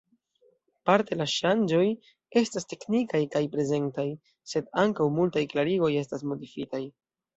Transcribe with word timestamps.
Parte 0.89 1.17
la 1.17 1.27
ŝanĝoj 1.33 1.83
estas 2.41 2.65
teknikaj 2.73 3.21
kaj 3.35 3.41
prezentaj, 3.57 4.07
sed 4.55 4.73
ankaŭ 4.85 5.11
multaj 5.19 5.45
klarigoj 5.53 5.93
estas 6.05 6.25
modifitaj. 6.33 6.83